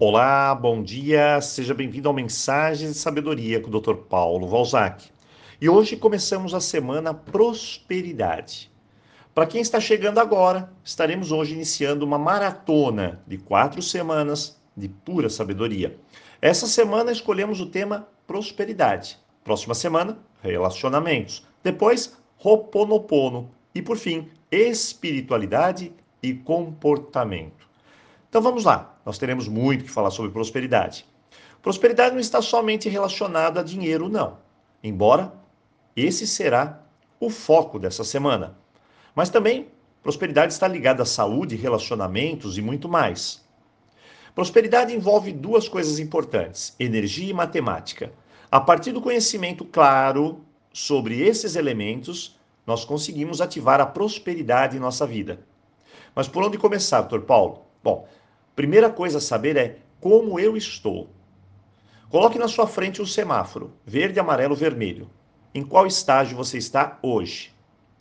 Olá, 0.00 0.54
bom 0.54 0.80
dia, 0.80 1.40
seja 1.40 1.74
bem-vindo 1.74 2.06
ao 2.06 2.14
Mensagens 2.14 2.92
de 2.92 2.98
Sabedoria 2.98 3.60
com 3.60 3.68
o 3.68 3.80
Dr. 3.80 3.96
Paulo 3.96 4.46
Valzac. 4.46 5.10
E 5.60 5.68
hoje 5.68 5.96
começamos 5.96 6.54
a 6.54 6.60
semana 6.60 7.12
Prosperidade. 7.12 8.70
Para 9.34 9.44
quem 9.44 9.60
está 9.60 9.80
chegando 9.80 10.20
agora, 10.20 10.72
estaremos 10.84 11.32
hoje 11.32 11.54
iniciando 11.54 12.06
uma 12.06 12.16
maratona 12.16 13.20
de 13.26 13.38
quatro 13.38 13.82
semanas 13.82 14.56
de 14.76 14.88
pura 14.88 15.28
sabedoria. 15.28 15.98
Essa 16.40 16.68
semana 16.68 17.10
escolhemos 17.10 17.60
o 17.60 17.66
tema 17.66 18.06
Prosperidade. 18.24 19.18
Próxima 19.42 19.74
semana, 19.74 20.16
Relacionamentos. 20.40 21.44
Depois, 21.60 22.16
Roponopono. 22.36 23.50
E 23.74 23.82
por 23.82 23.96
fim, 23.96 24.28
Espiritualidade 24.48 25.92
e 26.22 26.34
Comportamento. 26.34 27.67
Então 28.28 28.42
vamos 28.42 28.64
lá, 28.64 28.98
nós 29.06 29.16
teremos 29.16 29.48
muito 29.48 29.84
que 29.84 29.90
falar 29.90 30.10
sobre 30.10 30.30
prosperidade. 30.30 31.06
Prosperidade 31.62 32.14
não 32.14 32.20
está 32.20 32.42
somente 32.42 32.88
relacionada 32.88 33.60
a 33.60 33.64
dinheiro, 33.64 34.08
não. 34.08 34.38
Embora 34.84 35.32
esse 35.96 36.26
será 36.26 36.82
o 37.18 37.30
foco 37.30 37.78
dessa 37.78 38.04
semana. 38.04 38.56
Mas 39.14 39.30
também 39.30 39.68
prosperidade 40.02 40.52
está 40.52 40.68
ligada 40.68 41.02
à 41.02 41.06
saúde, 41.06 41.56
relacionamentos 41.56 42.56
e 42.56 42.62
muito 42.62 42.88
mais. 42.88 43.44
Prosperidade 44.34 44.94
envolve 44.94 45.32
duas 45.32 45.68
coisas 45.68 45.98
importantes: 45.98 46.74
energia 46.78 47.30
e 47.30 47.34
matemática. 47.34 48.12
A 48.50 48.60
partir 48.60 48.92
do 48.92 49.00
conhecimento 49.00 49.64
claro 49.64 50.44
sobre 50.72 51.20
esses 51.20 51.56
elementos, 51.56 52.38
nós 52.66 52.84
conseguimos 52.84 53.40
ativar 53.40 53.80
a 53.80 53.86
prosperidade 53.86 54.76
em 54.76 54.80
nossa 54.80 55.06
vida. 55.06 55.40
Mas 56.14 56.28
por 56.28 56.44
onde 56.44 56.58
começar, 56.58 57.02
Dr. 57.02 57.20
Paulo? 57.20 57.64
Bom, 57.82 58.06
Primeira 58.58 58.90
coisa 58.90 59.18
a 59.18 59.20
saber 59.20 59.56
é 59.56 59.76
como 60.00 60.40
eu 60.40 60.56
estou. 60.56 61.08
Coloque 62.10 62.40
na 62.40 62.48
sua 62.48 62.66
frente 62.66 63.00
um 63.00 63.06
semáforo, 63.06 63.72
verde, 63.86 64.18
amarelo, 64.18 64.56
vermelho. 64.56 65.08
Em 65.54 65.62
qual 65.62 65.86
estágio 65.86 66.36
você 66.36 66.58
está 66.58 66.98
hoje? 67.00 67.52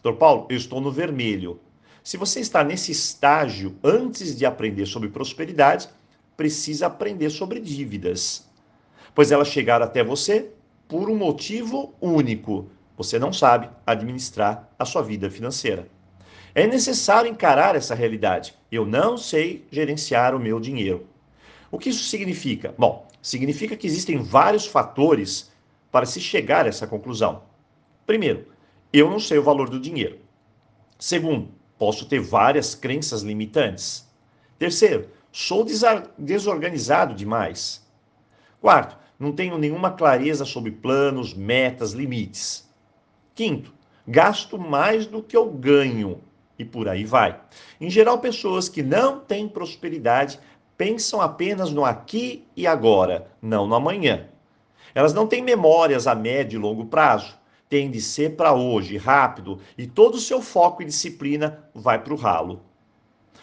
Doutor 0.02 0.18
Paulo, 0.18 0.48
eu 0.50 0.58
estou 0.58 0.82
no 0.82 0.92
vermelho. 0.92 1.60
Se 2.04 2.18
você 2.18 2.40
está 2.40 2.64
nesse 2.64 2.92
estágio 2.92 3.78
antes 3.84 4.36
de 4.36 4.48
aprender 4.48 4.88
sobre 4.88 5.10
prosperidade, 5.10 5.90
precisa 6.36 6.88
aprender 6.88 7.30
sobre 7.30 7.60
dívidas. 7.60 8.50
Pois 9.14 9.32
elas 9.32 9.50
chegaram 9.50 9.86
até 9.86 10.04
você 10.04 10.50
por 10.88 11.08
um 11.08 11.16
motivo 11.16 11.94
único. 12.02 12.68
Você 12.98 13.20
não 13.20 13.32
sabe 13.32 13.70
administrar 13.86 14.68
a 14.80 14.86
sua 14.86 15.04
vida 15.04 15.30
financeira. 15.30 15.88
É 16.56 16.66
necessário 16.66 17.30
encarar 17.30 17.76
essa 17.76 17.94
realidade. 17.94 18.54
Eu 18.72 18.86
não 18.86 19.18
sei 19.18 19.66
gerenciar 19.72 20.36
o 20.36 20.40
meu 20.40 20.60
dinheiro. 20.60 21.08
O 21.70 21.78
que 21.78 21.90
isso 21.90 22.06
significa? 22.06 22.74
Bom, 22.78 23.08
significa 23.22 23.76
que 23.76 23.86
existem 23.86 24.18
vários 24.18 24.66
fatores 24.66 25.52
para 25.92 26.06
se 26.06 26.20
chegar 26.20 26.66
a 26.66 26.70
essa 26.70 26.88
conclusão. 26.88 27.44
Primeiro, 28.06 28.48
eu 28.92 29.10
não 29.10 29.20
sei 29.20 29.38
o 29.38 29.44
valor 29.44 29.70
do 29.70 29.80
dinheiro. 29.80 30.20
Segundo, 30.98 31.50
posso 31.78 32.08
ter 32.08 32.20
várias 32.20 32.74
crenças 32.74 33.22
limitantes. 33.22 34.08
Terceiro, 34.58 35.10
sou 35.32 35.66
desorganizado 36.18 37.14
demais. 37.14 37.86
Quarto, 38.60 38.98
não 39.20 39.32
tenho 39.32 39.58
nenhuma 39.58 39.92
clareza 39.92 40.46
sobre 40.46 40.72
planos, 40.72 41.34
metas, 41.34 41.92
limites. 41.92 42.68
Quinto, 43.36 43.74
gasto 44.08 44.58
mais 44.58 45.06
do 45.06 45.22
que 45.22 45.38
eu 45.38 45.50
ganho 45.52 46.22
e 46.58 46.66
por 46.66 46.88
aí 46.90 47.06
vai. 47.06 47.40
Em 47.80 47.90
geral, 47.90 48.20
pessoas 48.20 48.68
que 48.68 48.82
não 48.82 49.20
têm 49.20 49.48
prosperidade 49.48 50.40
pensam 50.78 51.22
apenas 51.22 51.72
no 51.72 51.84
aqui 51.84 52.46
e 52.56 52.68
agora, 52.68 53.32
não 53.42 53.68
no 53.68 53.76
amanhã. 53.76 54.28
Elas 54.94 55.14
não 55.14 55.28
têm 55.28 55.42
memórias 55.42 56.08
a 56.08 56.16
médio 56.16 56.58
e 56.58 56.62
longo 56.62 56.86
prazo. 56.86 57.36
Tem 57.70 57.92
de 57.92 58.02
ser 58.02 58.36
para 58.36 58.54
hoje, 58.54 58.96
rápido, 58.98 59.60
e 59.78 59.86
todo 59.86 60.16
o 60.16 60.20
seu 60.20 60.42
foco 60.42 60.82
e 60.82 60.86
disciplina 60.86 61.70
vai 61.74 62.02
para 62.02 62.14
o 62.14 62.18
ralo. 62.18 62.62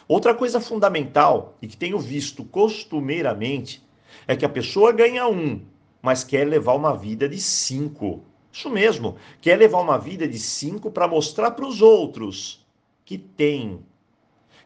Outra 0.08 0.34
coisa 0.34 0.60
fundamental 0.60 1.56
e 1.60 1.68
que 1.68 1.76
tenho 1.76 1.98
visto 1.98 2.44
costumeiramente 2.44 3.82
é 4.26 4.34
que 4.34 4.44
a 4.44 4.48
pessoa 4.48 4.92
ganha 4.92 5.28
um, 5.28 5.60
mas 6.00 6.24
quer 6.24 6.46
levar 6.46 6.74
uma 6.74 6.96
vida 6.96 7.28
de 7.28 7.38
cinco. 7.38 8.24
Isso 8.50 8.70
mesmo, 8.70 9.16
quer 9.40 9.56
levar 9.56 9.80
uma 9.80 9.98
vida 9.98 10.26
de 10.26 10.38
cinco 10.38 10.90
para 10.90 11.08
mostrar 11.08 11.50
para 11.50 11.66
os 11.66 11.82
outros 11.82 12.63
que 13.04 13.18
tem, 13.18 13.80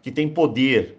que 0.02 0.10
tem 0.10 0.28
poder, 0.28 0.98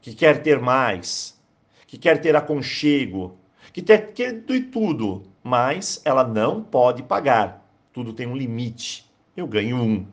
que 0.00 0.14
quer 0.14 0.42
ter 0.42 0.60
mais, 0.60 1.40
que 1.86 1.98
quer 1.98 2.20
ter 2.20 2.34
aconchego, 2.34 3.36
que 3.72 3.82
quer 3.82 4.42
ter 4.42 4.70
tudo, 4.70 5.22
mas 5.42 6.00
ela 6.04 6.24
não 6.24 6.62
pode 6.62 7.02
pagar. 7.02 7.66
Tudo 7.92 8.12
tem 8.12 8.26
um 8.26 8.36
limite. 8.36 9.10
Eu 9.36 9.46
ganho 9.46 9.76
um. 9.76 10.06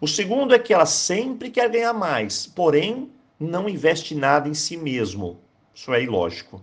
O 0.00 0.08
segundo 0.08 0.54
é 0.54 0.58
que 0.58 0.72
ela 0.72 0.86
sempre 0.86 1.50
quer 1.50 1.70
ganhar 1.70 1.92
mais, 1.92 2.46
porém 2.46 3.10
não 3.38 3.68
investe 3.68 4.14
nada 4.14 4.48
em 4.48 4.54
si 4.54 4.76
mesmo. 4.76 5.38
Isso 5.74 5.92
é 5.92 6.02
ilógico. 6.02 6.62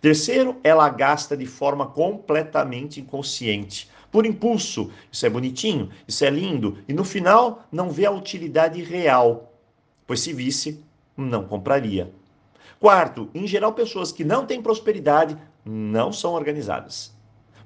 Terceiro, 0.00 0.58
ela 0.64 0.88
gasta 0.88 1.36
de 1.36 1.46
forma 1.46 1.86
completamente 1.86 3.00
inconsciente 3.00 3.88
por 4.10 4.26
impulso. 4.26 4.90
Isso 5.10 5.26
é 5.26 5.30
bonitinho, 5.30 5.90
isso 6.06 6.24
é 6.24 6.30
lindo, 6.30 6.78
e 6.88 6.92
no 6.92 7.04
final 7.04 7.64
não 7.70 7.90
vê 7.90 8.06
a 8.06 8.10
utilidade 8.10 8.82
real, 8.82 9.52
pois 10.06 10.20
se 10.20 10.32
visse, 10.32 10.82
não 11.16 11.44
compraria. 11.44 12.12
Quarto, 12.78 13.28
em 13.34 13.46
geral, 13.46 13.72
pessoas 13.72 14.10
que 14.10 14.24
não 14.24 14.46
têm 14.46 14.62
prosperidade 14.62 15.36
não 15.64 16.12
são 16.12 16.32
organizadas. 16.32 17.14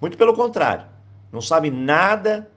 Muito 0.01 0.19
pelo 0.19 0.35
contrário, 0.35 0.87
não 1.33 1.41
sabem 1.41 1.71
nada 1.71 2.51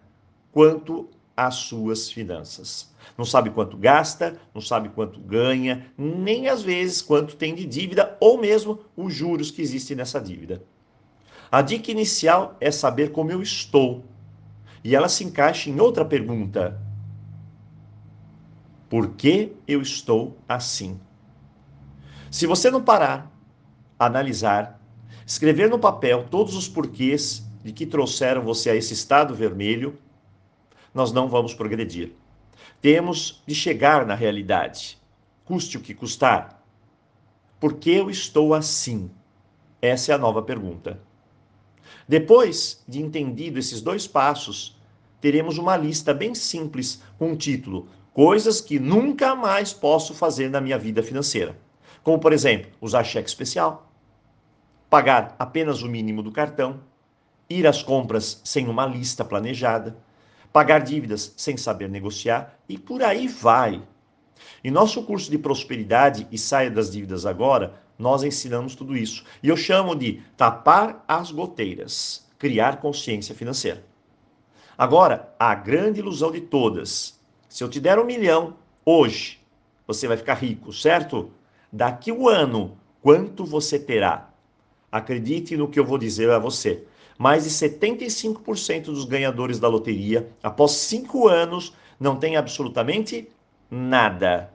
quanto 0.52 1.08
às 1.36 1.56
suas 1.56 2.12
finanças. 2.12 2.92
Não 3.16 3.24
sabe 3.24 3.52
quanto 3.52 3.78
gasta, 3.78 4.40
não 4.54 4.62
sabe 4.62 4.90
quanto 4.90 5.20
ganha, 5.20 5.86
nem 5.98 6.50
às 6.50 6.62
vezes 6.64 7.02
quanto 7.02 7.36
tem 7.36 7.54
de 7.54 7.66
dívida 7.66 8.18
ou 8.20 8.40
mesmo 8.40 8.80
os 8.96 9.14
juros 9.14 9.52
que 9.52 9.62
existem 9.62 9.96
nessa 9.96 10.20
dívida. 10.20 10.64
A 11.52 11.62
dica 11.62 11.92
inicial 11.92 12.58
é 12.60 12.70
saber 12.72 13.12
como 13.12 13.32
eu 13.32 13.42
estou. 13.42 14.04
E 14.84 14.96
ela 14.96 15.08
se 15.08 15.24
encaixa 15.24 15.70
em 15.70 15.80
outra 15.80 16.04
pergunta: 16.04 16.82
Por 18.90 19.16
que 19.16 19.54
eu 19.68 19.82
estou 19.82 20.38
assim? 20.48 21.00
Se 22.30 22.46
você 22.46 22.70
não 22.70 22.84
parar, 22.84 23.32
analisar, 23.98 24.80
escrever 25.26 25.70
no 25.70 25.80
papel 25.80 26.28
todos 26.30 26.56
os 26.56 26.68
porquês 26.68 27.46
de 27.64 27.72
que 27.72 27.86
trouxeram 27.86 28.44
você 28.44 28.70
a 28.70 28.76
esse 28.76 28.94
estado 28.94 29.34
vermelho, 29.34 29.98
nós 30.94 31.12
não 31.12 31.30
vamos 31.30 31.54
progredir. 31.54 32.14
Temos 32.82 33.42
de 33.48 33.56
chegar 33.56 34.06
na 34.06 34.16
realidade, 34.16 34.98
custe 35.46 35.78
o 35.78 35.82
que 35.82 35.94
custar. 35.94 36.62
Por 37.60 37.76
que 37.76 37.92
eu 37.92 38.10
estou 38.10 38.54
assim? 38.54 39.10
Essa 39.82 40.12
é 40.12 40.16
a 40.16 40.18
nova 40.18 40.42
pergunta. 40.42 41.02
Depois 42.08 42.84
de 42.88 43.02
entendido 43.02 43.60
esses 43.60 43.82
dois 43.82 44.08
passos, 44.08 44.78
teremos 45.20 45.58
uma 45.58 45.76
lista 45.76 46.14
bem 46.14 46.34
simples 46.36 47.02
com 47.18 47.32
o 47.32 47.36
título 47.36 47.88
Coisas 48.18 48.60
que 48.60 48.80
nunca 48.80 49.36
mais 49.36 49.72
posso 49.74 50.16
fazer 50.16 50.50
na 50.50 50.60
minha 50.60 50.80
vida 50.80 51.04
financeira. 51.04 51.56
Como, 52.02 52.18
por 52.18 52.34
exemplo, 52.34 52.72
usar 52.82 53.04
cheque 53.04 53.30
especial, 53.30 53.92
pagar 54.90 55.36
apenas 55.38 55.84
o 55.84 55.88
mínimo 55.88 56.24
do 56.24 56.32
cartão, 56.32 56.80
ir 57.48 57.68
às 57.68 57.84
compras 57.84 58.42
sem 58.44 58.68
uma 58.68 58.88
lista 58.88 59.24
planejada, 59.24 59.96
pagar 60.52 60.80
dívidas 60.80 61.32
sem 61.38 61.58
saber 61.58 61.90
negociar 61.90 62.58
e 62.68 62.76
por 62.76 63.04
aí 63.04 63.28
vai. 63.28 63.84
Em 64.64 64.72
nosso 64.72 65.04
curso 65.04 65.30
de 65.30 65.38
prosperidade 65.38 66.28
e 66.32 66.40
saia 66.40 66.72
das 66.72 66.90
dívidas 66.90 67.24
agora, 67.24 67.80
nós 67.98 68.24
ensinamos 68.24 68.76
tudo 68.76 68.96
isso. 68.96 69.24
E 69.42 69.50
eu 69.50 69.58
chamo 69.58 69.96
de 69.96 70.22
tapar 70.36 71.04
as 71.08 71.32
goteiras, 71.32 72.26
criar 72.38 72.80
consciência 72.80 73.34
financeira. 73.34 73.84
Agora, 74.78 75.34
a 75.40 75.56
grande 75.56 76.00
ilusão 76.00 76.32
de 76.32 76.42
todas. 76.42 77.20
Se 77.50 77.64
eu 77.64 77.70
te 77.70 77.80
der 77.80 77.98
um 77.98 78.06
milhão 78.06 78.56
hoje, 78.86 79.40
você 79.88 80.08
vai 80.08 80.18
ficar 80.18 80.36
rico, 80.36 80.72
certo? 80.72 81.32
Daqui 81.72 82.12
um 82.12 82.28
ano, 82.28 82.78
quanto 83.02 83.44
você 83.44 83.80
terá? 83.80 84.30
Acredite 84.92 85.58
no 85.58 85.68
que 85.68 85.80
eu 85.80 85.86
vou 85.86 85.98
dizer 85.98 86.30
a 86.30 86.38
você. 86.38 86.84
Mais 87.18 87.46
de 87.46 87.50
75% 87.50 88.84
dos 88.84 89.06
ganhadores 89.06 89.60
da 89.60 89.68
loteria, 89.68 90.30
após 90.44 90.74
cinco 90.74 91.28
anos, 91.28 91.74
não 92.00 92.16
têm 92.16 92.38
absolutamente 92.38 93.28
nada. 93.72 94.54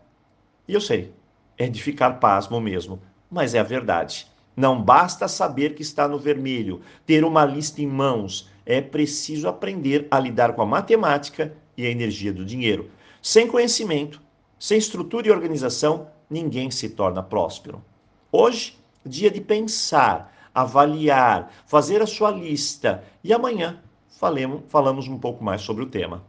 E 0.68 0.74
eu 0.74 0.80
sei, 0.80 1.12
é 1.58 1.66
de 1.66 1.82
ficar 1.82 2.20
pasmo 2.20 2.60
mesmo 2.60 3.00
mas 3.32 3.54
é 3.54 3.58
a 3.58 3.64
verdade. 3.64 4.26
Não 4.54 4.80
basta 4.80 5.26
saber 5.26 5.74
que 5.74 5.80
está 5.80 6.06
no 6.06 6.18
vermelho, 6.18 6.82
ter 7.06 7.24
uma 7.24 7.44
lista 7.46 7.80
em 7.80 7.86
mãos, 7.86 8.50
é 8.66 8.82
preciso 8.82 9.48
aprender 9.48 10.06
a 10.10 10.20
lidar 10.20 10.52
com 10.52 10.60
a 10.60 10.66
matemática 10.66 11.56
e 11.74 11.86
a 11.86 11.90
energia 11.90 12.32
do 12.32 12.44
dinheiro. 12.44 12.90
Sem 13.22 13.46
conhecimento, 13.46 14.20
sem 14.58 14.76
estrutura 14.76 15.26
e 15.26 15.30
organização, 15.30 16.08
ninguém 16.28 16.70
se 16.70 16.90
torna 16.90 17.22
próspero. 17.22 17.82
Hoje, 18.30 18.78
dia 19.04 19.30
de 19.30 19.40
pensar, 19.40 20.32
avaliar, 20.54 21.50
fazer 21.66 22.02
a 22.02 22.06
sua 22.06 22.30
lista 22.30 23.02
e 23.24 23.32
amanhã 23.32 23.80
falemos, 24.20 24.62
falamos 24.68 25.08
um 25.08 25.18
pouco 25.18 25.42
mais 25.42 25.62
sobre 25.62 25.82
o 25.82 25.88
tema. 25.88 26.22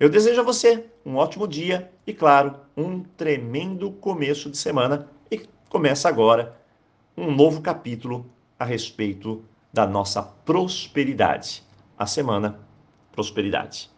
Eu 0.00 0.08
desejo 0.08 0.40
a 0.40 0.44
você 0.44 0.86
um 1.04 1.16
ótimo 1.16 1.46
dia 1.46 1.90
e, 2.06 2.12
claro, 2.12 2.56
um 2.76 3.00
tremendo 3.00 3.92
começo 3.92 4.50
de 4.50 4.56
semana 4.56 5.08
começa 5.76 6.08
agora 6.08 6.56
um 7.14 7.30
novo 7.30 7.60
capítulo 7.60 8.24
a 8.58 8.64
respeito 8.64 9.44
da 9.70 9.86
nossa 9.86 10.22
prosperidade. 10.22 11.62
A 11.98 12.06
semana 12.06 12.58
Prosperidade. 13.12 13.90